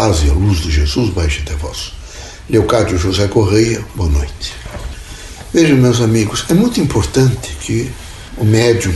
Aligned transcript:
paz 0.00 0.22
e 0.22 0.30
a 0.30 0.32
luz 0.32 0.60
de 0.60 0.70
Jesus 0.70 1.10
baixe 1.10 1.42
até 1.42 1.54
vós. 1.56 1.92
Leocádio 2.48 2.96
José 2.96 3.28
Correia, 3.28 3.84
boa 3.94 4.08
noite. 4.08 4.54
Vejam, 5.52 5.76
meus 5.76 6.00
amigos, 6.00 6.46
é 6.48 6.54
muito 6.54 6.80
importante 6.80 7.54
que 7.60 7.92
o 8.38 8.44
médium, 8.46 8.94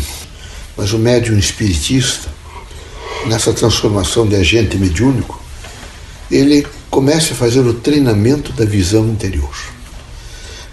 mas 0.74 0.94
o 0.94 0.98
médium 0.98 1.38
espiritista, 1.38 2.30
nessa 3.26 3.52
transformação 3.52 4.26
de 4.26 4.34
agente 4.34 4.78
mediúnico, 4.78 5.38
ele 6.30 6.66
comece 6.88 7.34
a 7.34 7.36
fazer 7.36 7.60
o 7.60 7.74
treinamento 7.74 8.50
da 8.54 8.64
visão 8.64 9.06
interior. 9.06 9.54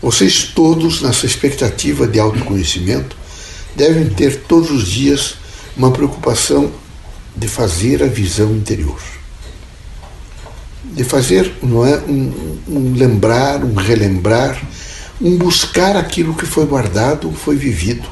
Vocês 0.02 0.44
todos, 0.46 1.02
nessa 1.02 1.26
expectativa 1.26 2.08
de 2.08 2.22
autoconhecimento, 2.22 3.18
devem 3.76 4.08
ter 4.08 4.44
todos 4.44 4.72
os 4.72 4.88
dias 4.88 5.36
uma 5.76 5.92
preocupação 5.92 6.72
de 7.36 7.50
fazer 7.50 8.02
a 8.02 8.08
visão 8.08 8.56
interior. 8.56 9.20
De 10.92 11.04
fazer, 11.04 11.54
não 11.64 11.86
é, 11.86 11.98
um, 12.00 12.58
um 12.68 12.94
lembrar, 12.94 13.64
um 13.64 13.76
relembrar, 13.76 14.62
um 15.22 15.38
buscar 15.38 15.96
aquilo 15.96 16.34
que 16.34 16.46
foi 16.46 16.66
guardado, 16.66 17.32
foi 17.32 17.56
vivido 17.56 18.08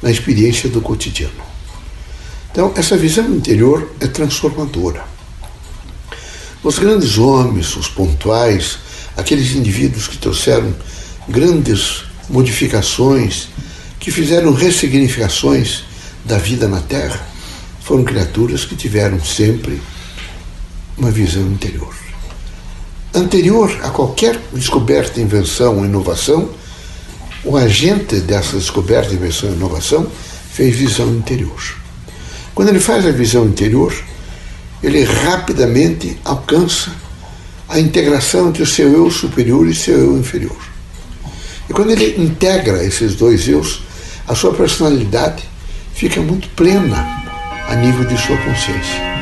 na 0.00 0.10
experiência 0.10 0.68
do 0.68 0.80
cotidiano. 0.80 1.52
Então, 2.50 2.72
essa 2.76 2.96
visão 2.96 3.24
interior 3.34 3.94
é 4.00 4.06
transformadora. 4.06 5.04
Os 6.62 6.78
grandes 6.78 7.18
homens, 7.18 7.76
os 7.76 7.88
pontuais, 7.88 8.78
aqueles 9.16 9.52
indivíduos 9.52 10.06
que 10.06 10.18
trouxeram 10.18 10.74
grandes 11.28 12.04
modificações, 12.28 13.48
que 13.98 14.10
fizeram 14.10 14.52
ressignificações 14.52 15.84
da 16.24 16.38
vida 16.38 16.68
na 16.68 16.80
Terra, 16.80 17.26
foram 17.80 18.04
criaturas 18.04 18.64
que 18.64 18.76
tiveram 18.76 19.22
sempre 19.24 19.80
uma 20.96 21.10
visão 21.10 21.42
interior. 21.42 22.01
Anterior 23.14 23.70
a 23.82 23.90
qualquer 23.90 24.38
descoberta, 24.54 25.20
invenção 25.20 25.78
ou 25.78 25.84
inovação, 25.84 26.48
o 27.44 27.56
agente 27.56 28.20
dessa 28.20 28.56
descoberta, 28.56 29.12
invenção 29.12 29.50
e 29.50 29.52
inovação 29.52 30.06
fez 30.52 30.74
visão 30.76 31.08
interior. 31.10 31.60
Quando 32.54 32.70
ele 32.70 32.80
faz 32.80 33.04
a 33.04 33.10
visão 33.10 33.46
interior, 33.46 33.92
ele 34.82 35.04
rapidamente 35.04 36.18
alcança 36.24 36.90
a 37.68 37.78
integração 37.78 38.48
entre 38.48 38.62
o 38.62 38.66
seu 38.66 38.92
eu 38.92 39.10
superior 39.10 39.68
e 39.68 39.74
seu 39.74 39.98
eu 39.98 40.18
inferior. 40.18 40.56
E 41.68 41.72
quando 41.72 41.90
ele 41.90 42.22
integra 42.22 42.82
esses 42.84 43.14
dois 43.14 43.46
eus, 43.46 43.82
a 44.26 44.34
sua 44.34 44.54
personalidade 44.54 45.42
fica 45.94 46.20
muito 46.20 46.48
plena 46.50 47.22
a 47.68 47.74
nível 47.74 48.04
de 48.04 48.16
sua 48.20 48.36
consciência. 48.38 49.12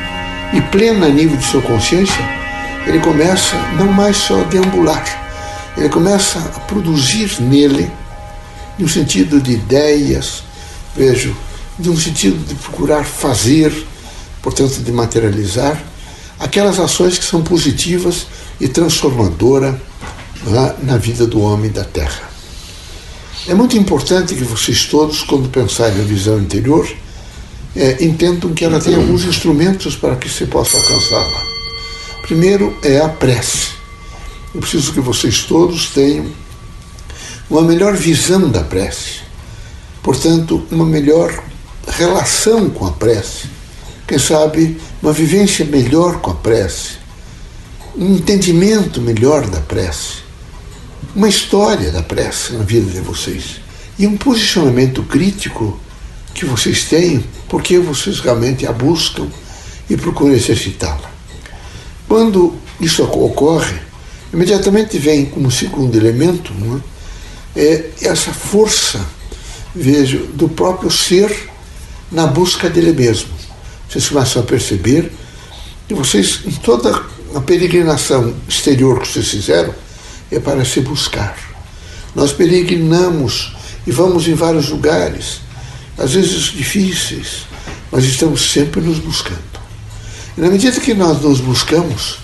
E 0.52 0.60
plena 0.62 1.06
a 1.06 1.08
nível 1.08 1.36
de 1.36 1.44
sua 1.44 1.62
consciência, 1.62 2.39
ele 2.86 3.00
começa 3.00 3.56
não 3.76 3.92
mais 3.92 4.16
só 4.16 4.40
a 4.40 4.44
deambular, 4.44 5.04
ele 5.76 5.88
começa 5.88 6.38
a 6.38 6.60
produzir 6.60 7.40
nele, 7.40 7.90
no 8.78 8.88
sentido 8.88 9.40
de 9.40 9.52
ideias, 9.52 10.42
vejo, 10.96 11.36
um 11.78 11.96
sentido 11.96 12.36
de 12.46 12.54
procurar 12.54 13.04
fazer, 13.04 13.72
portanto, 14.42 14.80
de 14.80 14.92
materializar, 14.92 15.82
aquelas 16.38 16.78
ações 16.78 17.18
que 17.18 17.24
são 17.24 17.42
positivas 17.42 18.26
e 18.60 18.68
transformadoras 18.68 19.74
na, 20.46 20.74
na 20.82 20.96
vida 20.96 21.26
do 21.26 21.40
homem 21.40 21.70
da 21.70 21.84
Terra. 21.84 22.30
É 23.48 23.54
muito 23.54 23.76
importante 23.76 24.34
que 24.34 24.44
vocês 24.44 24.84
todos, 24.86 25.22
quando 25.22 25.48
pensarem 25.48 25.96
na 25.96 26.04
visão 26.04 26.38
interior, 26.38 26.88
é, 27.74 28.04
entendam 28.04 28.52
que 28.52 28.64
ela 28.64 28.80
tem 28.80 28.94
alguns 28.94 29.24
instrumentos 29.24 29.96
para 29.96 30.16
que 30.16 30.28
se 30.28 30.46
possa 30.46 30.76
alcançá-la. 30.76 31.49
Primeiro 32.30 32.78
é 32.84 33.00
a 33.00 33.08
prece. 33.08 33.70
Eu 34.54 34.60
preciso 34.60 34.92
que 34.92 35.00
vocês 35.00 35.42
todos 35.42 35.86
tenham 35.86 36.30
uma 37.50 37.62
melhor 37.62 37.96
visão 37.96 38.48
da 38.48 38.62
prece, 38.62 39.22
portanto, 40.00 40.64
uma 40.70 40.86
melhor 40.86 41.42
relação 41.88 42.70
com 42.70 42.86
a 42.86 42.92
prece, 42.92 43.48
quem 44.06 44.16
sabe 44.16 44.80
uma 45.02 45.12
vivência 45.12 45.64
melhor 45.64 46.20
com 46.20 46.30
a 46.30 46.34
prece, 46.34 46.98
um 47.96 48.14
entendimento 48.14 49.00
melhor 49.00 49.44
da 49.48 49.60
prece, 49.60 50.18
uma 51.16 51.28
história 51.28 51.90
da 51.90 52.00
prece 52.00 52.52
na 52.52 52.62
vida 52.62 52.88
de 52.92 53.00
vocês 53.00 53.56
e 53.98 54.06
um 54.06 54.16
posicionamento 54.16 55.02
crítico 55.02 55.80
que 56.32 56.44
vocês 56.44 56.84
têm, 56.84 57.24
porque 57.48 57.80
vocês 57.80 58.20
realmente 58.20 58.68
a 58.68 58.72
buscam 58.72 59.26
e 59.90 59.96
procuram 59.96 60.32
exercitá-la. 60.32 61.09
Quando 62.10 62.56
isso 62.80 63.04
ocorre, 63.04 63.78
imediatamente 64.32 64.98
vem 64.98 65.26
como 65.26 65.48
segundo 65.48 65.96
elemento 65.96 66.52
é? 67.54 67.60
é 67.60 67.90
essa 68.02 68.32
força, 68.32 69.00
vejo, 69.72 70.26
do 70.34 70.48
próprio 70.48 70.90
ser 70.90 71.48
na 72.10 72.26
busca 72.26 72.68
dele 72.68 72.92
mesmo. 72.92 73.28
Vocês 73.88 74.08
começam 74.08 74.42
a 74.42 74.44
perceber 74.44 75.12
que 75.86 75.94
vocês, 75.94 76.40
em 76.46 76.50
toda 76.50 77.00
a 77.32 77.40
peregrinação 77.42 78.34
exterior 78.48 78.98
que 78.98 79.06
vocês 79.06 79.28
fizeram, 79.28 79.72
é 80.32 80.40
para 80.40 80.64
se 80.64 80.80
buscar. 80.80 81.38
Nós 82.12 82.32
peregrinamos 82.32 83.54
e 83.86 83.92
vamos 83.92 84.26
em 84.26 84.34
vários 84.34 84.68
lugares 84.68 85.42
às 85.96 86.14
vezes 86.14 86.46
difíceis, 86.46 87.46
mas 87.92 88.02
estamos 88.02 88.50
sempre 88.50 88.80
nos 88.80 88.98
buscando. 88.98 89.49
E 90.36 90.40
na 90.40 90.48
medida 90.48 90.80
que 90.80 90.94
nós 90.94 91.20
nos 91.20 91.40
buscamos, 91.40 92.18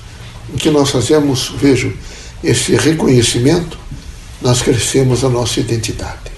que 0.59 0.71
nós 0.71 0.91
fazemos, 0.91 1.53
vejo, 1.59 1.93
esse 2.43 2.77
reconhecimento, 2.77 3.79
nós 4.41 4.63
crescemos 4.63 5.25
a 5.25 5.29
nossa 5.29 5.61
identidade. 5.61 6.31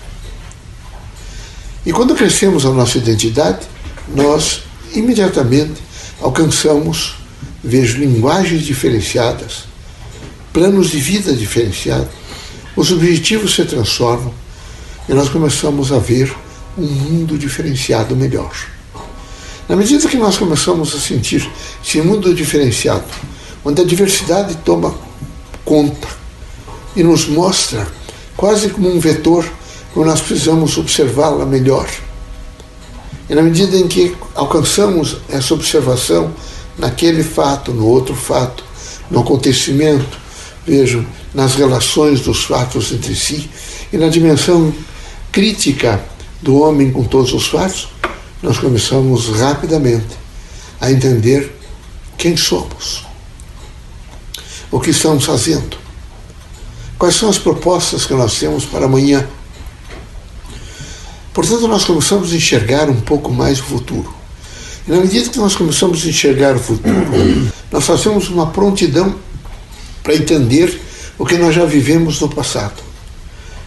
E 1.85 1.93
quando 1.93 2.15
crescemos 2.15 2.65
a 2.65 2.71
nossa 2.71 2.99
identidade, 2.99 3.67
nós 4.15 4.63
imediatamente 4.95 5.81
alcançamos, 6.21 7.17
vejo, 7.63 7.99
linguagens 7.99 8.63
diferenciadas, 8.63 9.65
planos 10.53 10.91
de 10.91 10.99
vida 10.99 11.33
diferenciados, 11.35 12.09
os 12.75 12.93
objetivos 12.93 13.55
se 13.55 13.65
transformam 13.65 14.33
e 15.09 15.15
nós 15.15 15.29
começamos 15.29 15.93
a 15.93 15.99
ver 15.99 16.35
um 16.77 16.87
mundo 16.87 17.37
diferenciado 17.37 18.15
melhor. 18.15 18.55
Na 19.69 19.77
medida 19.77 20.09
que 20.09 20.17
nós 20.17 20.39
começamos 20.39 20.95
a 20.95 20.99
sentir 20.99 21.47
esse 21.85 22.01
mundo 22.01 22.35
diferenciado, 22.35 23.05
onde 23.63 23.83
a 23.83 23.85
diversidade 23.85 24.57
toma 24.65 24.95
conta 25.63 26.09
e 26.97 27.03
nos 27.03 27.27
mostra 27.27 27.87
quase 28.35 28.71
como 28.71 28.91
um 28.91 28.99
vetor, 28.99 29.45
como 29.93 30.07
nós 30.07 30.23
precisamos 30.23 30.79
observá-la 30.79 31.45
melhor. 31.45 31.87
E 33.29 33.35
na 33.35 33.43
medida 33.43 33.77
em 33.77 33.87
que 33.87 34.17
alcançamos 34.35 35.19
essa 35.29 35.53
observação 35.53 36.33
naquele 36.79 37.23
fato, 37.23 37.71
no 37.71 37.87
outro 37.87 38.15
fato, 38.15 38.65
no 39.11 39.21
acontecimento, 39.21 40.19
vejo, 40.67 41.05
nas 41.35 41.57
relações 41.57 42.21
dos 42.21 42.45
fatos 42.45 42.91
entre 42.91 43.15
si 43.15 43.51
e 43.93 43.99
na 43.99 44.09
dimensão 44.09 44.73
crítica 45.31 46.03
do 46.41 46.59
homem 46.59 46.91
com 46.91 47.05
todos 47.05 47.35
os 47.35 47.49
fatos, 47.49 47.89
nós 48.43 48.59
começamos 48.59 49.29
rapidamente 49.29 50.17
a 50.81 50.91
entender 50.91 51.53
quem 52.17 52.37
somos, 52.37 53.05
o 54.71 54.79
que 54.79 54.91
estamos 54.91 55.25
fazendo, 55.25 55.77
quais 56.99 57.15
são 57.15 57.29
as 57.29 57.39
propostas 57.39 58.05
que 58.05 58.15
nós 58.15 58.39
temos 58.39 58.65
para 58.65 58.87
amanhã. 58.87 59.27
Portanto, 61.33 61.69
nós 61.69 61.85
começamos 61.85 62.33
a 62.33 62.37
enxergar 62.37 62.89
um 62.89 63.01
pouco 63.01 63.33
mais 63.33 63.61
o 63.61 63.65
futuro. 63.65 64.13
E 64.87 64.91
na 64.91 64.99
medida 64.99 65.29
que 65.29 65.39
nós 65.39 65.55
começamos 65.55 66.05
a 66.05 66.09
enxergar 66.09 66.57
o 66.57 66.59
futuro, 66.59 67.07
nós 67.71 67.85
fazemos 67.85 68.29
uma 68.29 68.49
prontidão 68.49 69.15
para 70.03 70.15
entender 70.15 70.81
o 71.19 71.27
que 71.27 71.37
nós 71.37 71.55
já 71.55 71.65
vivemos 71.65 72.21
no 72.21 72.29
passado. 72.29 72.83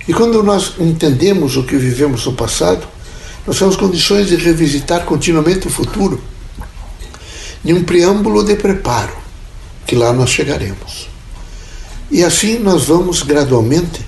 E 0.08 0.14
quando 0.14 0.42
nós 0.42 0.74
entendemos 0.80 1.56
o 1.58 1.64
que 1.64 1.76
vivemos 1.78 2.26
no 2.26 2.34
passado, 2.34 2.88
nós 3.46 3.58
temos 3.58 3.76
condições 3.76 4.28
de 4.28 4.36
revisitar 4.36 5.04
continuamente 5.06 5.68
o 5.68 5.72
futuro, 5.72 6.22
em 7.66 7.74
um 7.74 7.84
preâmbulo 7.84 8.44
de 8.44 8.56
preparo, 8.56 9.16
que 9.86 9.96
lá 9.96 10.14
nós 10.14 10.30
chegaremos. 10.30 11.10
E 12.10 12.24
assim 12.24 12.60
nós 12.60 12.86
vamos 12.86 13.24
gradualmente 13.24 14.02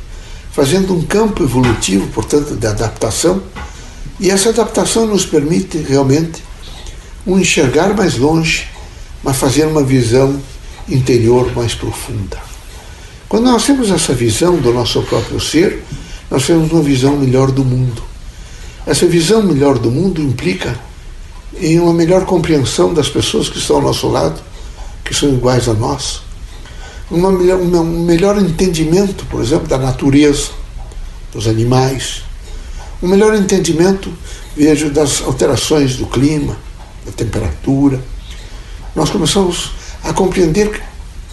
fazendo 0.51 0.93
um 0.93 1.01
campo 1.01 1.43
evolutivo, 1.43 2.07
portanto, 2.09 2.55
de 2.55 2.67
adaptação, 2.67 3.41
e 4.19 4.29
essa 4.29 4.49
adaptação 4.49 5.07
nos 5.07 5.25
permite 5.25 5.79
realmente 5.79 6.43
um 7.25 7.39
enxergar 7.39 7.95
mais 7.95 8.17
longe, 8.17 8.67
mas 9.23 9.37
fazer 9.37 9.65
uma 9.65 9.83
visão 9.83 10.39
interior 10.87 11.51
mais 11.55 11.73
profunda. 11.73 12.37
Quando 13.27 13.45
nós 13.45 13.65
temos 13.65 13.89
essa 13.89 14.13
visão 14.13 14.57
do 14.57 14.71
nosso 14.71 15.01
próprio 15.03 15.39
ser, 15.39 15.83
nós 16.29 16.45
temos 16.45 16.71
uma 16.71 16.83
visão 16.83 17.17
melhor 17.17 17.51
do 17.51 17.65
mundo. 17.65 18.03
Essa 18.85 19.05
visão 19.05 19.41
melhor 19.41 19.79
do 19.79 19.89
mundo 19.89 20.21
implica 20.21 20.77
em 21.57 21.79
uma 21.79 21.93
melhor 21.93 22.25
compreensão 22.25 22.93
das 22.93 23.07
pessoas 23.07 23.47
que 23.47 23.57
estão 23.57 23.77
ao 23.77 23.81
nosso 23.81 24.07
lado, 24.07 24.41
que 25.05 25.13
são 25.13 25.29
iguais 25.29 25.69
a 25.69 25.73
nós, 25.73 26.21
uma, 27.09 27.29
um 27.29 28.03
melhor 28.03 28.37
entendimento, 28.37 29.25
por 29.27 29.41
exemplo, 29.41 29.67
da 29.67 29.77
natureza, 29.77 30.49
dos 31.31 31.47
animais, 31.47 32.23
um 33.01 33.07
melhor 33.07 33.33
entendimento, 33.35 34.11
vejo, 34.55 34.89
das 34.89 35.21
alterações 35.21 35.95
do 35.95 36.05
clima, 36.05 36.57
da 37.05 37.11
temperatura. 37.11 38.03
Nós 38.95 39.09
começamos 39.09 39.71
a 40.03 40.11
compreender 40.11 40.81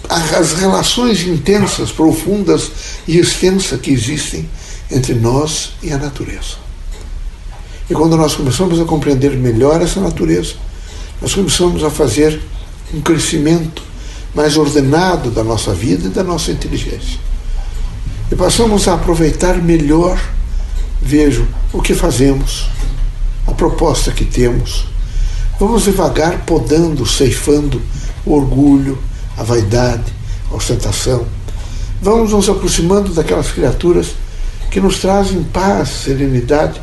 as 0.09 0.53
relações 0.53 1.23
intensas, 1.23 1.91
profundas 1.91 2.71
e 3.07 3.19
extensas 3.19 3.81
que 3.81 3.91
existem 3.91 4.49
entre 4.91 5.15
nós 5.15 5.73
e 5.83 5.93
a 5.93 5.99
natureza. 5.99 6.70
E 7.91 7.95
quando 7.95 8.17
nós 8.17 8.37
começamos 8.37 8.81
a 8.81 8.85
compreender 8.85 9.33
melhor 9.37 9.83
essa 9.83 10.01
natureza, 10.01 10.55
nós 11.21 11.35
começamos 11.35 11.83
a 11.83 11.91
fazer 11.91 12.41
um 12.95 13.01
crescimento 13.01 13.83
mais 14.33 14.57
ordenado 14.57 15.29
da 15.29 15.43
nossa 15.43 15.75
vida 15.75 16.07
e 16.07 16.11
da 16.11 16.23
nossa 16.23 16.53
inteligência. 16.53 17.19
E 18.31 18.37
passamos 18.37 18.87
a 18.87 18.95
aproveitar 18.95 19.57
melhor, 19.57 20.17
vejo, 21.03 21.49
o 21.73 21.83
que 21.83 21.93
fazemos, 21.93 22.69
a 23.45 23.51
proposta 23.51 24.13
que 24.13 24.25
temos. 24.25 24.87
Vamos 25.59 25.83
devagar 25.83 26.45
podando, 26.47 27.05
ceifando 27.05 27.83
o 28.25 28.35
orgulho, 28.35 28.97
a 29.37 29.43
vaidade, 29.43 30.13
a 30.49 30.55
ostentação. 30.55 31.27
Vamos 32.01 32.31
nos 32.31 32.49
aproximando 32.49 33.13
daquelas 33.13 33.51
criaturas 33.51 34.15
que 34.71 34.81
nos 34.81 35.01
trazem 35.01 35.43
paz, 35.43 35.89
serenidade. 35.89 36.81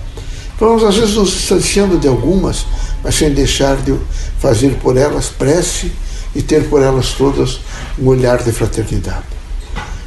Vamos, 0.59 0.83
às 0.83 0.95
vezes, 0.95 1.15
nos 1.15 1.31
distanciando 1.31 1.99
de 1.99 2.07
algumas, 2.07 2.65
mas 3.03 3.15
sem 3.15 3.31
deixar 3.31 3.77
de 3.77 3.95
fazer 4.39 4.75
por 4.75 4.97
elas 4.97 5.29
prece 5.29 5.91
e 6.35 6.41
ter 6.41 6.67
por 6.67 6.81
elas 6.81 7.11
todas 7.11 7.59
um 7.99 8.07
olhar 8.07 8.43
de 8.43 8.51
fraternidade. 8.51 9.25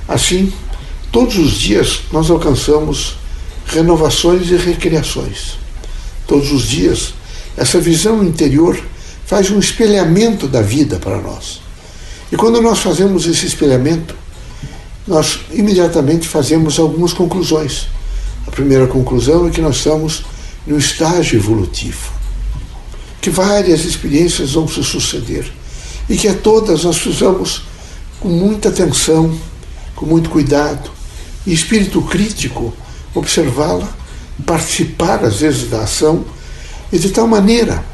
Assim, 0.09 0.53
todos 1.13 1.39
os 1.39 1.53
dias 1.53 2.03
nós 2.13 2.31
alcançamos 2.31 3.17
renovações 3.67 4.51
e 4.51 4.57
recriações. 4.57 5.59
Todos 6.27 6.51
os 6.53 6.63
dias, 6.65 7.15
essa 7.57 7.81
visão 7.81 8.23
interior 8.25 8.81
faz 9.27 9.51
um 9.51 9.59
espelhamento 9.59 10.49
da 10.49 10.61
vida 10.61 10.99
para 10.99 11.19
nós. 11.19 11.61
E 12.33 12.37
quando 12.37 12.61
nós 12.61 12.81
fazemos 12.81 13.27
esse 13.27 13.47
espelhamento, 13.47 14.15
nós 15.07 15.41
imediatamente 15.53 16.29
fazemos 16.29 16.79
algumas 16.79 17.13
conclusões. 17.13 17.87
A 18.47 18.51
primeira 18.51 18.87
conclusão 18.87 19.47
é 19.47 19.51
que 19.51 19.61
nós 19.61 19.77
estamos 19.77 20.25
no 20.67 20.79
estágio 20.79 21.39
evolutivo, 21.39 22.13
que 23.21 23.31
várias 23.31 23.85
experiências 23.85 24.53
vão 24.53 24.69
se 24.69 24.83
suceder 24.83 25.51
e 26.09 26.17
que 26.17 26.29
a 26.29 26.35
todas 26.35 26.85
nós 26.85 26.99
precisamos, 26.99 27.63
com 28.19 28.29
muita 28.29 28.69
atenção, 28.69 29.33
com 29.95 30.07
muito 30.07 30.31
cuidado 30.31 30.91
e 31.47 31.53
espírito 31.53 32.03
crítico, 32.03 32.75
observá-la, 33.15 33.89
participar 34.45 35.25
às 35.25 35.41
vezes 35.41 35.69
da 35.69 35.83
ação 35.83 36.25
e 36.93 36.99
de 36.99 37.11
tal 37.11 37.27
maneira, 37.27 37.85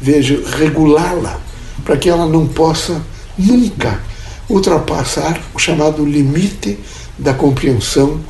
veja, 0.00 0.40
regulá-la 0.56 1.40
para 1.84 1.96
que 1.96 2.08
ela 2.08 2.26
não 2.26 2.46
possa 2.46 3.00
nunca 3.36 4.00
ultrapassar 4.48 5.40
o 5.54 5.58
chamado 5.58 6.04
limite 6.04 6.78
da 7.18 7.34
compreensão, 7.34 8.20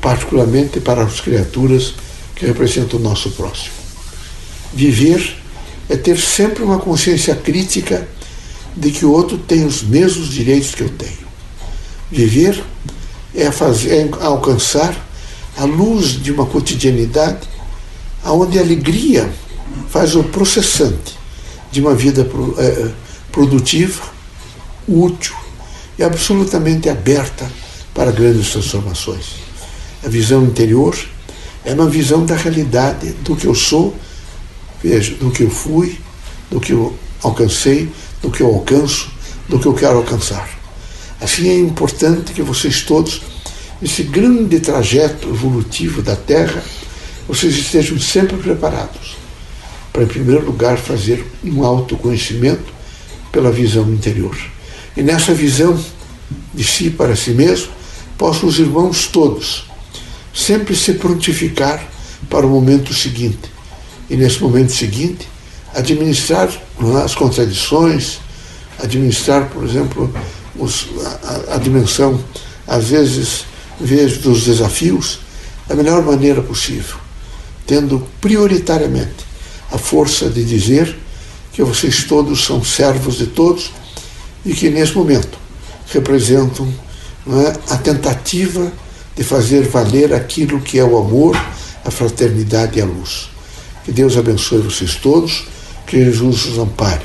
particularmente 0.00 0.80
para 0.80 1.02
as 1.02 1.20
criaturas 1.20 1.94
que 2.38 2.46
representam 2.46 3.00
o 3.00 3.02
nosso 3.02 3.30
próximo. 3.32 3.74
Viver 4.72 5.36
é 5.88 5.96
ter 5.96 6.18
sempre 6.18 6.62
uma 6.62 6.78
consciência 6.78 7.34
crítica 7.34 8.06
de 8.76 8.90
que 8.92 9.04
o 9.04 9.10
outro 9.10 9.36
tem 9.36 9.64
os 9.64 9.82
mesmos 9.82 10.28
direitos 10.28 10.74
que 10.74 10.82
eu 10.82 10.88
tenho. 10.90 11.28
Viver 12.10 12.62
é, 13.34 13.50
fazer, 13.50 13.90
é 13.90 14.24
alcançar 14.24 14.94
a 15.56 15.64
luz 15.64 16.22
de 16.22 16.30
uma 16.30 16.46
cotidianidade 16.46 17.48
onde 18.24 18.58
a 18.58 18.62
alegria 18.62 19.28
faz 19.90 20.14
o 20.14 20.22
processante 20.22 21.16
de 21.72 21.80
uma 21.80 21.94
vida 21.94 22.28
é, 22.58 22.90
produtiva, 23.32 24.02
útil 24.86 25.34
e 25.98 26.02
absolutamente 26.02 26.88
aberta 26.88 27.50
para 27.92 28.12
grandes 28.12 28.50
transformações. 28.50 29.26
A 30.04 30.08
visão 30.08 30.44
interior 30.44 30.96
é 31.68 31.74
uma 31.74 31.86
visão 31.86 32.24
da 32.24 32.34
realidade, 32.34 33.12
do 33.22 33.36
que 33.36 33.46
eu 33.46 33.54
sou, 33.54 33.94
veja, 34.82 35.14
do 35.16 35.30
que 35.30 35.42
eu 35.42 35.50
fui, 35.50 36.00
do 36.50 36.58
que 36.58 36.72
eu 36.72 36.96
alcancei, 37.22 37.90
do 38.22 38.30
que 38.30 38.40
eu 38.42 38.46
alcanço, 38.46 39.10
do 39.46 39.58
que 39.58 39.66
eu 39.66 39.74
quero 39.74 39.98
alcançar. 39.98 40.48
Assim 41.20 41.46
é 41.46 41.58
importante 41.58 42.32
que 42.32 42.40
vocês 42.40 42.80
todos, 42.80 43.20
nesse 43.82 44.02
grande 44.02 44.58
trajeto 44.60 45.28
evolutivo 45.28 46.00
da 46.00 46.16
Terra, 46.16 46.64
vocês 47.28 47.54
estejam 47.54 47.98
sempre 47.98 48.38
preparados 48.38 49.18
para, 49.92 50.04
em 50.04 50.06
primeiro 50.06 50.46
lugar, 50.46 50.78
fazer 50.78 51.22
um 51.44 51.62
autoconhecimento 51.62 52.72
pela 53.30 53.52
visão 53.52 53.92
interior. 53.92 54.34
E 54.96 55.02
nessa 55.02 55.34
visão 55.34 55.78
de 56.54 56.64
si 56.64 56.88
para 56.88 57.14
si 57.14 57.32
mesmo, 57.32 57.68
possam 58.16 58.48
os 58.48 58.58
irmãos 58.58 59.06
todos 59.06 59.67
sempre 60.38 60.76
se 60.76 60.94
prontificar 60.94 61.84
para 62.30 62.46
o 62.46 62.48
momento 62.48 62.94
seguinte. 62.94 63.50
E 64.08 64.16
nesse 64.16 64.40
momento 64.40 64.72
seguinte, 64.72 65.28
administrar 65.74 66.48
as 67.04 67.14
contradições, 67.14 68.20
administrar, 68.78 69.48
por 69.48 69.64
exemplo, 69.64 70.12
os, 70.56 70.86
a, 71.48 71.54
a, 71.54 71.58
dimensão, 71.58 72.22
às 72.66 72.88
vezes, 72.88 73.44
vejo 73.80 74.20
dos 74.20 74.44
desafios, 74.44 75.18
da 75.66 75.74
melhor 75.74 76.02
maneira 76.02 76.40
possível, 76.40 76.96
tendo 77.66 78.06
prioritariamente 78.20 79.26
a 79.72 79.76
força 79.76 80.30
de 80.30 80.44
dizer 80.44 80.96
que 81.52 81.62
vocês 81.64 82.04
todos 82.04 82.44
são 82.44 82.62
servos 82.62 83.18
de 83.18 83.26
todos 83.26 83.72
e 84.46 84.54
que 84.54 84.70
nesse 84.70 84.94
momento 84.94 85.36
representam 85.92 86.72
é, 87.26 87.74
a 87.74 87.76
tentativa 87.76 88.72
de 89.18 89.24
fazer 89.24 89.66
valer 89.66 90.14
aquilo 90.14 90.60
que 90.60 90.78
é 90.78 90.84
o 90.84 90.96
amor, 90.96 91.36
a 91.84 91.90
fraternidade 91.90 92.78
e 92.78 92.82
a 92.82 92.84
luz. 92.84 93.28
Que 93.84 93.90
Deus 93.90 94.16
abençoe 94.16 94.60
vocês 94.60 94.94
todos, 94.94 95.44
que 95.88 96.04
Jesus 96.04 96.46
os 96.46 96.56
ampare. 96.56 97.04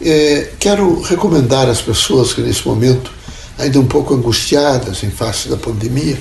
É, 0.00 0.50
quero 0.58 1.00
recomendar 1.00 1.68
às 1.68 1.80
pessoas 1.80 2.32
que 2.32 2.40
nesse 2.40 2.66
momento, 2.66 3.12
ainda 3.56 3.78
um 3.78 3.86
pouco 3.86 4.12
angustiadas 4.14 5.04
em 5.04 5.10
face 5.12 5.48
da 5.48 5.56
pandemia, 5.56 6.18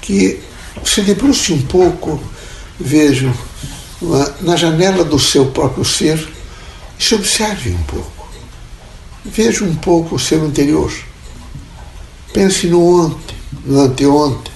que 0.00 0.38
se 0.84 1.00
debruce 1.00 1.52
um 1.52 1.62
pouco, 1.62 2.22
vejam, 2.78 3.34
na 4.42 4.54
janela 4.54 5.02
do 5.02 5.18
seu 5.18 5.46
próprio 5.46 5.84
ser 5.84 6.24
e 6.96 7.02
se 7.02 7.16
observe 7.16 7.70
um 7.70 7.82
pouco. 7.82 8.28
Veja 9.24 9.64
um 9.64 9.74
pouco 9.74 10.14
o 10.14 10.18
seu 10.18 10.46
interior. 10.46 10.92
Pense 12.32 12.68
no 12.68 13.04
ontem, 13.04 13.33
anteontem. 13.68 14.52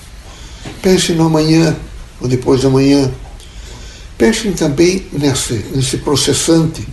Pense 0.83 1.13
no 1.13 1.27
amanhã, 1.27 1.77
ou 2.21 2.29
depois 2.29 2.63
da 2.63 2.71
manhã. 2.71 3.11
Pense 4.17 4.51
também 4.53 5.07
nesse, 5.13 5.55
nesse 5.75 5.99
processante 5.99 6.87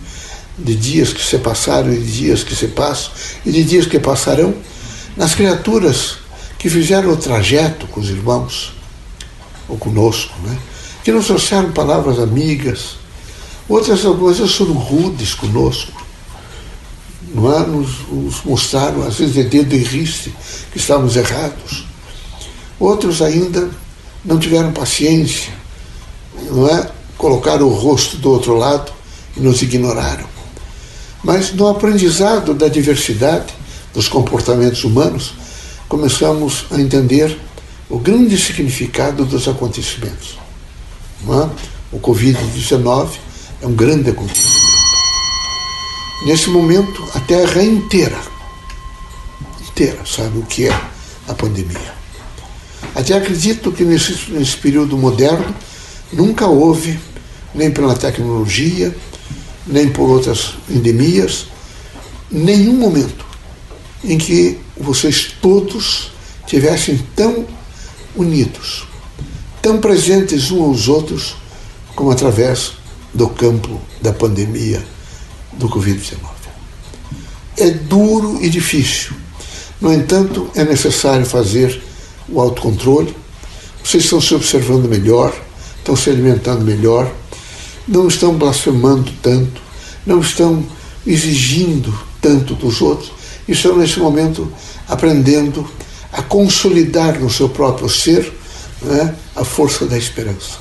de 0.58 0.74
dias 0.74 1.12
que 1.12 1.22
se 1.22 1.38
passaram 1.38 1.92
e 1.92 1.98
de 1.98 2.12
dias 2.12 2.42
que 2.42 2.54
se 2.54 2.68
passam 2.68 3.12
e 3.44 3.50
de 3.50 3.64
dias 3.64 3.86
que 3.86 3.98
passarão, 3.98 4.54
nas 5.16 5.34
criaturas 5.34 6.18
que 6.58 6.70
fizeram 6.70 7.10
o 7.10 7.16
trajeto 7.16 7.86
com 7.88 8.00
os 8.00 8.08
irmãos, 8.08 8.72
ou 9.68 9.76
conosco, 9.76 10.34
né? 10.44 10.56
que 11.02 11.12
nos 11.12 11.26
trouxeram 11.26 11.72
palavras 11.72 12.18
amigas, 12.18 12.96
outras 13.68 14.02
coisas 14.02 14.54
foram 14.54 14.74
rudes 14.74 15.34
conosco, 15.34 16.04
não 17.34 17.54
é? 17.54 17.66
nos, 17.66 18.08
nos 18.08 18.42
mostraram, 18.44 19.02
às 19.02 19.18
vezes 19.18 19.34
de 19.34 19.44
dedo 19.44 19.74
e 19.74 19.78
riste, 19.78 20.32
que 20.72 20.78
estávamos 20.78 21.16
errados. 21.16 21.85
Outros 22.78 23.22
ainda 23.22 23.70
não 24.24 24.38
tiveram 24.38 24.72
paciência, 24.72 25.52
não 26.50 26.68
é? 26.68 26.90
colocaram 27.16 27.66
o 27.66 27.74
rosto 27.74 28.18
do 28.18 28.30
outro 28.30 28.56
lado 28.56 28.92
e 29.36 29.40
nos 29.40 29.62
ignoraram. 29.62 30.26
Mas 31.24 31.52
no 31.52 31.66
aprendizado 31.68 32.54
da 32.54 32.68
diversidade 32.68 33.54
dos 33.94 34.08
comportamentos 34.08 34.84
humanos, 34.84 35.34
começamos 35.88 36.66
a 36.70 36.80
entender 36.80 37.38
o 37.88 37.98
grande 37.98 38.36
significado 38.36 39.24
dos 39.24 39.48
acontecimentos. 39.48 40.38
É? 41.28 41.96
O 41.96 41.98
Covid-19 41.98 43.08
é 43.62 43.66
um 43.66 43.74
grande 43.74 44.10
acontecimento. 44.10 44.66
Nesse 46.26 46.50
momento, 46.50 47.08
a 47.14 47.20
Terra 47.20 47.62
inteira, 47.62 48.18
inteira, 49.68 50.04
sabe 50.04 50.38
o 50.38 50.42
que 50.42 50.66
é 50.66 50.80
a 51.28 51.34
pandemia. 51.34 51.95
Até 52.96 53.12
acredito 53.12 53.70
que 53.70 53.84
nesse, 53.84 54.30
nesse 54.30 54.56
período 54.56 54.96
moderno 54.96 55.54
nunca 56.10 56.46
houve, 56.46 56.98
nem 57.54 57.70
pela 57.70 57.94
tecnologia, 57.94 58.96
nem 59.66 59.86
por 59.90 60.08
outras 60.08 60.54
endemias, 60.70 61.46
nenhum 62.30 62.72
momento 62.72 63.26
em 64.02 64.16
que 64.16 64.58
vocês 64.78 65.30
todos 65.42 66.10
tivessem 66.46 66.96
tão 67.14 67.46
unidos, 68.14 68.86
tão 69.60 69.78
presentes 69.78 70.50
uns 70.50 70.62
aos 70.62 70.88
outros, 70.88 71.36
como 71.94 72.10
através 72.10 72.72
do 73.12 73.28
campo 73.28 73.78
da 74.00 74.14
pandemia 74.14 74.82
do 75.52 75.68
Covid-19. 75.68 76.16
É 77.58 77.70
duro 77.70 78.38
e 78.42 78.48
difícil. 78.48 79.12
No 79.82 79.92
entanto, 79.92 80.50
é 80.54 80.64
necessário 80.64 81.26
fazer 81.26 81.82
o 82.28 82.40
autocontrole. 82.40 83.14
Vocês 83.82 84.04
estão 84.04 84.20
se 84.20 84.34
observando 84.34 84.88
melhor, 84.88 85.32
estão 85.78 85.94
se 85.94 86.10
alimentando 86.10 86.64
melhor, 86.64 87.10
não 87.86 88.08
estão 88.08 88.34
blasfemando 88.34 89.12
tanto, 89.22 89.60
não 90.04 90.20
estão 90.20 90.64
exigindo 91.06 91.96
tanto 92.20 92.54
dos 92.54 92.80
outros, 92.80 93.12
estão 93.46 93.76
nesse 93.76 93.98
momento 93.98 94.50
aprendendo 94.88 95.68
a 96.12 96.22
consolidar 96.22 97.18
no 97.20 97.30
seu 97.30 97.48
próprio 97.48 97.88
ser 97.88 98.32
né, 98.82 99.14
a 99.34 99.44
força 99.44 99.86
da 99.86 99.96
esperança. 99.96 100.58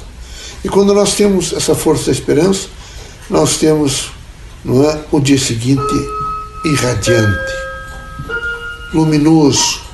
E 0.64 0.70
quando 0.70 0.94
nós 0.94 1.16
temos 1.16 1.54
essa 1.54 1.76
força 1.76 2.06
da 2.08 2.12
esperança, 2.12 2.68
nós 3.30 3.58
temos 3.58 4.12
é, 4.66 5.00
o 5.12 5.20
dia 5.20 5.38
seguinte 5.38 5.94
irradiante, 6.66 7.54
luminoso, 8.94 9.85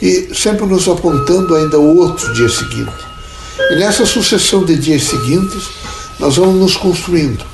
e 0.00 0.34
sempre 0.34 0.66
nos 0.66 0.88
apontando 0.88 1.54
ainda 1.54 1.78
o 1.78 1.96
outro 1.98 2.32
dia 2.34 2.48
seguinte. 2.48 2.92
E 3.70 3.76
nessa 3.76 4.04
sucessão 4.04 4.64
de 4.64 4.76
dias 4.76 5.04
seguintes, 5.04 5.68
nós 6.18 6.36
vamos 6.36 6.56
nos 6.56 6.76
construindo 6.76 7.44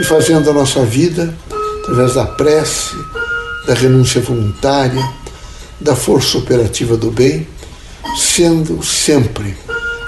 e 0.00 0.04
fazendo 0.04 0.50
a 0.50 0.52
nossa 0.52 0.84
vida 0.84 1.34
através 1.82 2.14
da 2.14 2.24
prece, 2.24 2.96
da 3.66 3.74
renúncia 3.74 4.20
voluntária, 4.20 5.02
da 5.80 5.96
força 5.96 6.38
operativa 6.38 6.96
do 6.96 7.10
bem, 7.10 7.46
sendo 8.16 8.82
sempre 8.84 9.56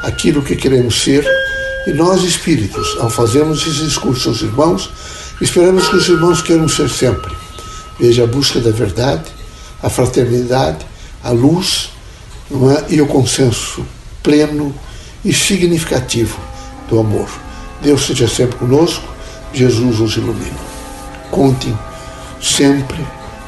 aquilo 0.03 0.43
que 0.43 0.57
queremos 0.57 1.03
ser. 1.03 1.27
E 1.87 1.93
nós, 1.93 2.23
espíritos, 2.23 2.97
ao 3.01 3.11
fazermos 3.11 3.63
esses 3.63 3.77
discursos 3.77 4.27
aos 4.27 4.43
irmãos, 4.43 4.91
esperamos 5.41 5.89
que 5.89 5.97
os 5.97 6.09
irmãos 6.09 6.41
queiram 6.41 6.69
ser 6.69 6.89
sempre. 6.89 7.33
Veja 7.99 8.25
a 8.25 8.27
busca 8.27 8.61
da 8.61 8.71
verdade, 8.71 9.25
a 9.83 9.91
fraternidade, 9.91 10.87
a 11.23 11.31
luz 11.31 11.91
é? 12.51 12.95
e 12.95 13.01
o 13.01 13.07
consenso 13.07 13.85
pleno 14.23 14.75
e 15.25 15.33
significativo 15.33 16.39
do 16.89 16.99
amor. 16.99 17.29
Deus 17.81 18.07
seja 18.07 18.29
sempre 18.29 18.57
conosco, 18.57 19.05
Jesus 19.53 20.01
os 20.01 20.17
ilumine. 20.17 20.53
Contem 21.31 21.77
sempre, 22.41 23.05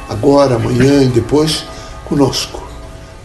agora, 0.09 0.55
amanhã 0.55 1.03
e 1.03 1.07
depois, 1.07 1.63
conosco. 2.05 2.63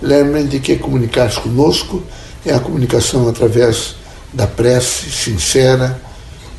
Lembrem 0.02 0.46
de 0.46 0.60
que 0.60 0.76
comunicar-se 0.76 1.40
conosco 1.40 2.02
é 2.44 2.54
a 2.54 2.60
comunicação 2.60 3.28
através 3.28 3.96
da 4.32 4.46
prece 4.46 5.10
sincera, 5.10 6.00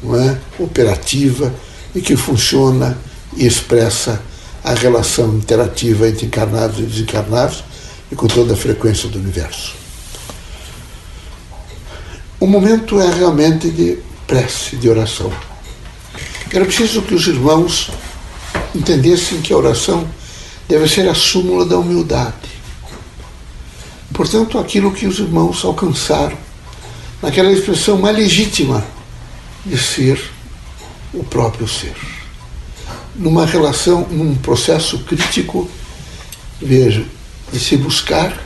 é? 0.03 0.61
operativa 0.61 1.53
e 1.93 2.01
que 2.01 2.15
funciona 2.15 2.97
e 3.35 3.45
expressa 3.45 4.21
a 4.63 4.73
relação 4.73 5.35
interativa 5.35 6.07
entre 6.07 6.25
encarnados 6.25 6.79
e 6.79 6.83
desencarnados 6.83 7.63
e 8.11 8.15
com 8.15 8.27
toda 8.27 8.53
a 8.53 8.57
frequência 8.57 9.07
do 9.07 9.17
universo. 9.17 9.73
O 12.39 12.47
momento 12.47 12.99
é 12.99 13.13
realmente 13.13 13.69
de 13.69 13.99
prece, 14.27 14.75
de 14.75 14.89
oração. 14.89 15.31
Era 16.51 16.65
preciso 16.65 17.01
que 17.03 17.13
os 17.13 17.27
irmãos 17.27 17.91
entendessem 18.75 19.41
que 19.41 19.53
a 19.53 19.57
oração 19.57 20.07
deve 20.67 20.87
ser 20.87 21.07
a 21.07 21.13
súmula 21.13 21.65
da 21.65 21.77
humildade. 21.77 22.49
Portanto, 24.13 24.57
aquilo 24.57 24.91
que 24.91 25.05
os 25.05 25.19
irmãos 25.19 25.63
alcançaram, 25.63 26.37
naquela 27.21 27.51
expressão 27.51 27.97
mais 27.97 28.17
legítima 28.17 28.83
de 29.65 29.77
ser 29.77 30.19
o 31.13 31.23
próprio 31.23 31.67
ser. 31.67 31.95
Numa 33.15 33.45
relação, 33.45 34.07
num 34.09 34.35
processo 34.35 34.99
crítico, 34.99 35.69
veja, 36.61 37.05
de 37.51 37.59
se 37.59 37.77
buscar, 37.77 38.37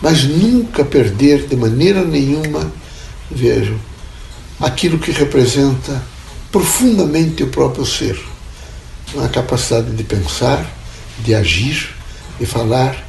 mas 0.00 0.24
nunca 0.24 0.84
perder 0.84 1.46
de 1.46 1.56
maneira 1.56 2.04
nenhuma, 2.04 2.72
vejo, 3.30 3.78
aquilo 4.60 4.98
que 4.98 5.10
representa 5.10 6.02
profundamente 6.50 7.42
o 7.42 7.48
próprio 7.48 7.86
ser. 7.86 8.18
A 9.22 9.28
capacidade 9.28 9.90
de 9.90 10.04
pensar, 10.04 10.66
de 11.24 11.34
agir, 11.34 11.90
de 12.38 12.46
falar, 12.46 13.06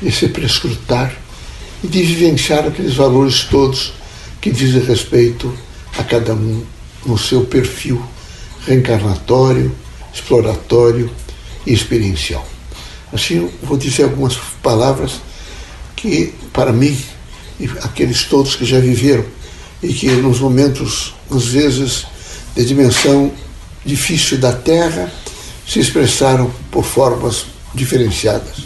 de 0.00 0.10
se 0.10 0.28
prescrutar 0.28 1.14
e 1.82 1.88
de 1.88 2.02
vivenciar 2.02 2.66
aqueles 2.66 2.94
valores 2.94 3.44
todos 3.44 3.92
que 4.40 4.50
dizem 4.50 4.82
respeito 4.84 5.52
a 5.98 6.02
cada 6.02 6.34
um 6.34 6.64
no 7.04 7.18
seu 7.18 7.44
perfil 7.44 8.02
reencarnatório, 8.66 9.74
exploratório 10.12 11.10
e 11.66 11.72
experiencial. 11.72 12.51
Assim, 13.12 13.50
vou 13.62 13.76
dizer 13.76 14.04
algumas 14.04 14.36
palavras 14.62 15.20
que, 15.94 16.32
para 16.52 16.72
mim, 16.72 16.98
e 17.60 17.66
aqueles 17.82 18.24
todos 18.24 18.56
que 18.56 18.64
já 18.64 18.80
viveram, 18.80 19.24
e 19.82 19.92
que 19.92 20.08
nos 20.10 20.40
momentos, 20.40 21.14
às 21.30 21.46
vezes, 21.46 22.06
de 22.56 22.64
dimensão 22.64 23.30
difícil 23.84 24.38
da 24.38 24.52
Terra, 24.52 25.12
se 25.66 25.78
expressaram 25.78 26.50
por 26.70 26.84
formas 26.84 27.46
diferenciadas. 27.74 28.64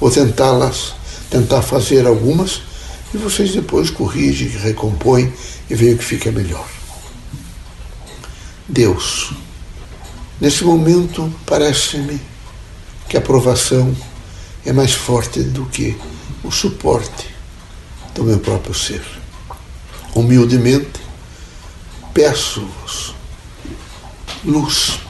Vou 0.00 0.10
tentá-las, 0.10 0.94
tentar 1.30 1.62
fazer 1.62 2.06
algumas, 2.06 2.60
e 3.14 3.16
vocês 3.16 3.52
depois 3.52 3.90
corrigem, 3.90 4.48
recompõem 4.48 5.32
e 5.70 5.74
veem 5.74 5.94
o 5.94 5.98
que 5.98 6.04
fica 6.04 6.30
melhor. 6.30 6.66
Deus. 8.68 9.32
Nesse 10.40 10.64
momento, 10.64 11.32
parece-me 11.46 12.20
que 13.08 13.16
a 13.16 13.20
aprovação 13.20 13.94
é 14.64 14.72
mais 14.72 14.92
forte 14.92 15.42
do 15.42 15.66
que 15.66 15.96
o 16.42 16.50
suporte 16.50 17.34
do 18.14 18.24
meu 18.24 18.38
próprio 18.38 18.74
ser. 18.74 19.02
Humildemente, 20.14 21.00
peço-vos 22.12 23.14
luz, 24.44 25.00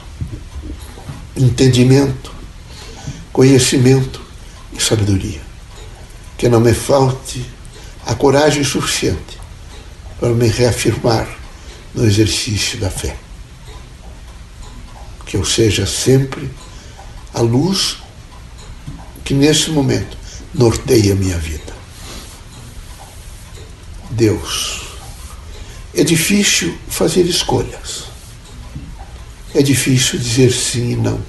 entendimento, 1.35 2.31
conhecimento 3.31 4.21
e 4.73 4.81
sabedoria. 4.81 5.41
Que 6.37 6.49
não 6.49 6.59
me 6.59 6.73
falte 6.73 7.45
a 8.05 8.13
coragem 8.13 8.63
suficiente 8.63 9.39
para 10.19 10.29
me 10.29 10.47
reafirmar 10.47 11.27
no 11.93 12.05
exercício 12.05 12.79
da 12.79 12.89
fé. 12.89 13.15
Que 15.25 15.37
eu 15.37 15.45
seja 15.45 15.85
sempre 15.85 16.49
a 17.37 17.41
luz 17.41 17.97
que 19.23 19.35
nesse 19.35 19.69
momento 19.69 20.17
norteia 20.55 21.13
minha 21.13 21.37
vida. 21.37 21.71
Deus. 24.09 24.81
É 25.93 26.03
difícil 26.03 26.75
fazer 26.89 27.21
escolhas. 27.27 28.05
É 29.53 29.61
difícil 29.61 30.17
dizer 30.17 30.51
sim 30.51 30.93
e 30.93 30.95
não. 30.95 31.21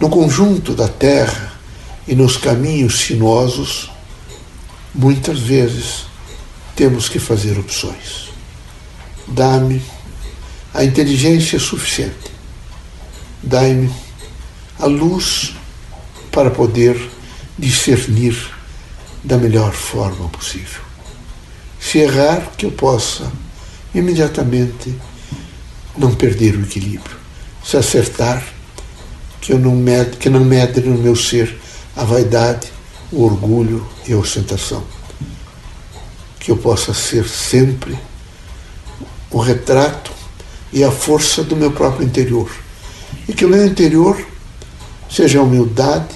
No 0.00 0.10
conjunto 0.10 0.74
da 0.74 0.88
terra 0.88 1.52
e 2.08 2.16
nos 2.16 2.36
caminhos 2.36 2.98
sinuosos, 2.98 3.92
muitas 4.92 5.38
vezes 5.38 6.06
temos 6.74 7.08
que 7.08 7.20
fazer 7.20 7.56
opções. 7.60 8.30
Dá-me 9.28 9.80
a 10.74 10.82
inteligência 10.82 11.60
suficiente. 11.60 12.32
Dai-me 13.40 14.05
a 14.78 14.86
luz 14.86 15.54
para 16.30 16.50
poder 16.50 17.10
discernir 17.58 18.36
da 19.24 19.36
melhor 19.36 19.72
forma 19.72 20.28
possível. 20.28 20.82
Se 21.80 21.98
errar, 21.98 22.52
que 22.56 22.66
eu 22.66 22.72
possa 22.72 23.30
imediatamente 23.94 24.94
não 25.96 26.14
perder 26.14 26.56
o 26.56 26.62
equilíbrio. 26.62 27.16
Se 27.64 27.76
acertar, 27.76 28.44
que, 29.40 29.52
eu 29.52 29.58
não 29.58 29.74
med, 29.74 30.16
que 30.16 30.28
não 30.28 30.44
medre 30.44 30.88
no 30.88 30.98
meu 30.98 31.16
ser 31.16 31.58
a 31.96 32.04
vaidade, 32.04 32.68
o 33.10 33.24
orgulho 33.24 33.86
e 34.06 34.12
a 34.12 34.18
ostentação. 34.18 34.84
Que 36.38 36.50
eu 36.50 36.56
possa 36.56 36.92
ser 36.92 37.26
sempre 37.26 37.96
o 39.30 39.38
retrato 39.38 40.12
e 40.72 40.84
a 40.84 40.90
força 40.90 41.42
do 41.42 41.56
meu 41.56 41.72
próprio 41.72 42.06
interior 42.06 42.50
e 43.28 43.32
que 43.32 43.44
o 43.44 43.48
meu 43.48 43.66
interior 43.66 44.24
seja 45.10 45.38
a 45.38 45.42
humildade, 45.42 46.14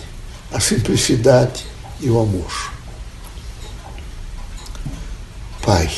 a 0.52 0.60
simplicidade 0.60 1.64
e 2.00 2.08
o 2.10 2.20
amor. 2.20 2.72
Pai, 5.62 5.90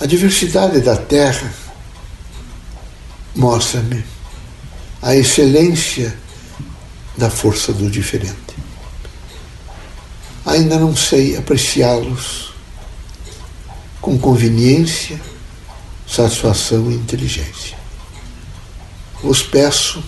a 0.00 0.06
diversidade 0.06 0.80
da 0.80 0.96
terra 0.96 1.52
mostra-me 3.34 4.04
a 5.02 5.14
excelência 5.14 6.16
da 7.16 7.30
força 7.30 7.72
do 7.72 7.90
diferente. 7.90 8.34
Ainda 10.46 10.78
não 10.78 10.96
sei 10.96 11.36
apreciá-los 11.36 12.52
com 14.00 14.18
conveniência, 14.18 15.20
satisfação 16.06 16.90
e 16.90 16.94
inteligência. 16.94 17.76
Vos 19.22 19.42
peço 19.42 20.04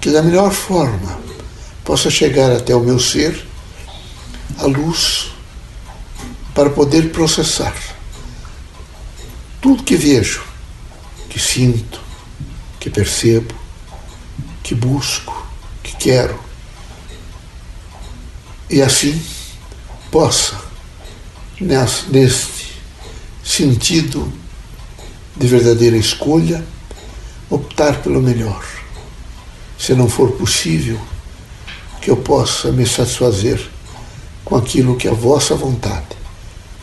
que, 0.00 0.10
da 0.10 0.22
melhor 0.22 0.52
forma, 0.52 1.18
possa 1.84 2.10
chegar 2.10 2.52
até 2.52 2.74
o 2.74 2.80
meu 2.80 2.98
ser 2.98 3.46
a 4.58 4.66
luz 4.66 5.32
para 6.54 6.70
poder 6.70 7.12
processar 7.12 7.74
tudo 9.60 9.82
que 9.82 9.96
vejo, 9.96 10.42
que 11.28 11.38
sinto, 11.38 12.00
que 12.78 12.88
percebo, 12.88 13.54
que 14.62 14.74
busco, 14.74 15.46
que 15.82 15.96
quero. 15.96 16.38
E 18.70 18.80
assim 18.82 19.20
possa, 20.10 20.60
neste 21.60 22.72
sentido 23.44 24.32
de 25.36 25.46
verdadeira 25.46 25.96
escolha, 25.96 26.64
optar 27.50 28.02
pelo 28.02 28.20
melhor. 28.20 28.77
Se 29.88 29.94
não 29.94 30.06
for 30.06 30.32
possível, 30.32 31.00
que 32.02 32.10
eu 32.10 32.16
possa 32.18 32.70
me 32.70 32.86
satisfazer 32.86 33.58
com 34.44 34.54
aquilo 34.54 34.98
que 34.98 35.08
a 35.08 35.14
vossa 35.14 35.54
vontade 35.54 36.14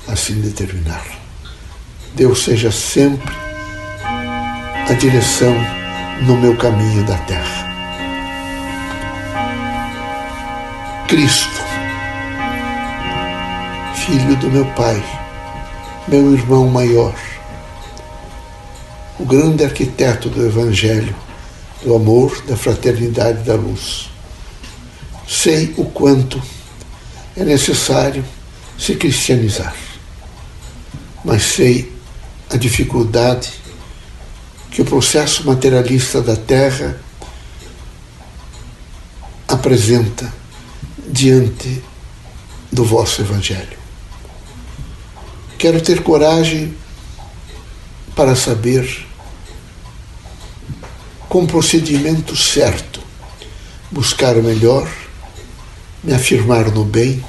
assim 0.07 0.41
determinar. 0.41 1.05
Deus 2.15 2.43
seja 2.43 2.71
sempre 2.71 3.31
a 4.89 4.93
direção 4.93 5.53
no 6.23 6.35
meu 6.35 6.57
caminho 6.57 7.05
da 7.05 7.15
terra. 7.19 7.75
Cristo, 11.07 11.61
filho 13.97 14.35
do 14.37 14.49
meu 14.49 14.65
Pai, 14.73 14.99
meu 16.07 16.33
irmão 16.33 16.67
maior, 16.69 17.13
o 19.19 19.25
grande 19.25 19.63
arquiteto 19.63 20.27
do 20.27 20.43
Evangelho, 20.43 21.15
do 21.85 21.95
amor, 21.95 22.43
da 22.47 22.57
fraternidade 22.57 23.43
da 23.43 23.53
luz. 23.53 24.09
Sei 25.27 25.73
o 25.77 25.85
quanto 25.85 26.41
é 27.37 27.43
necessário 27.43 28.25
se 28.77 28.95
cristianizar, 28.95 29.75
mas 31.23 31.43
sei 31.43 31.93
a 32.49 32.57
dificuldade 32.57 33.53
que 34.71 34.81
o 34.81 34.85
processo 34.85 35.45
materialista 35.45 36.21
da 36.21 36.35
Terra 36.35 36.99
apresenta 39.47 40.33
diante 41.07 41.83
do 42.71 42.83
vosso 42.83 43.21
Evangelho. 43.21 43.77
Quero 45.57 45.79
ter 45.81 46.01
coragem 46.01 46.75
para 48.15 48.35
saber, 48.35 49.05
com 51.35 51.45
procedimento 51.45 52.33
certo, 52.33 53.01
buscar 53.91 54.37
o 54.37 54.41
melhor, 54.41 54.89
me 56.01 56.13
afirmar 56.13 56.71
no 56.71 56.85
bem 56.85 57.21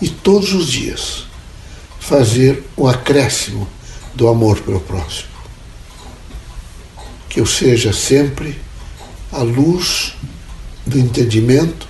e 0.00 0.08
todos 0.08 0.54
os 0.54 0.68
dias 0.68 1.26
fazer 1.98 2.62
o 2.76 2.86
acréscimo 2.86 3.68
do 4.14 4.28
amor 4.28 4.60
pelo 4.60 4.78
próximo. 4.78 5.28
Que 7.28 7.40
eu 7.40 7.46
seja 7.46 7.92
sempre 7.92 8.56
a 9.32 9.42
luz 9.42 10.14
do 10.86 10.96
entendimento, 10.96 11.88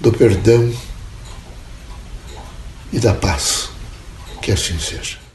do 0.00 0.10
perdão 0.10 0.72
e 2.90 2.98
da 2.98 3.12
paz. 3.12 3.68
Que 4.40 4.50
assim 4.50 4.78
seja. 4.78 5.27